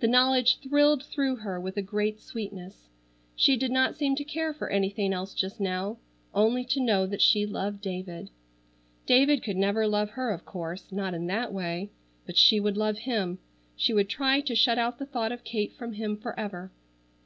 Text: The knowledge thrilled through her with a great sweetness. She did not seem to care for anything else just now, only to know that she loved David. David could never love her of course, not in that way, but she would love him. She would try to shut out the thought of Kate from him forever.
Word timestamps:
The 0.00 0.06
knowledge 0.08 0.60
thrilled 0.60 1.02
through 1.04 1.36
her 1.36 1.60
with 1.60 1.76
a 1.76 1.82
great 1.82 2.22
sweetness. 2.22 2.88
She 3.36 3.54
did 3.54 3.70
not 3.70 3.96
seem 3.96 4.16
to 4.16 4.24
care 4.24 4.54
for 4.54 4.70
anything 4.70 5.12
else 5.12 5.34
just 5.34 5.60
now, 5.60 5.98
only 6.32 6.64
to 6.64 6.80
know 6.80 7.04
that 7.04 7.20
she 7.20 7.44
loved 7.44 7.82
David. 7.82 8.30
David 9.04 9.42
could 9.42 9.58
never 9.58 9.86
love 9.86 10.08
her 10.12 10.30
of 10.30 10.46
course, 10.46 10.90
not 10.90 11.12
in 11.12 11.26
that 11.26 11.52
way, 11.52 11.90
but 12.24 12.38
she 12.38 12.58
would 12.58 12.78
love 12.78 13.00
him. 13.00 13.40
She 13.76 13.92
would 13.92 14.08
try 14.08 14.40
to 14.40 14.54
shut 14.54 14.78
out 14.78 14.98
the 14.98 15.04
thought 15.04 15.32
of 15.32 15.44
Kate 15.44 15.74
from 15.74 15.92
him 15.92 16.16
forever. 16.16 16.72